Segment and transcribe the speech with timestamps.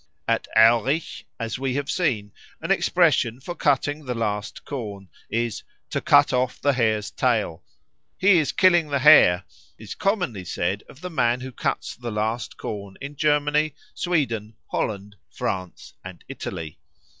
[0.27, 6.01] At Aurich, as we have seen, an expression for cutting the last corn is "to
[6.01, 7.61] cut off the Hare's tail."
[8.17, 9.43] "He is killing the Hare"
[9.77, 15.17] is commonly said of the man who cuts the last corn in Germany, Sweden, Holland,
[15.29, 16.79] France, and Italy.